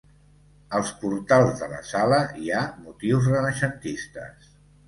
Als 0.77 0.89
portals 1.03 1.53
de 1.63 1.69
la 1.75 1.83
sala 1.91 2.19
hi 2.41 2.51
ha 2.61 2.65
motius 2.87 3.31
renaixentistes. 3.37 4.53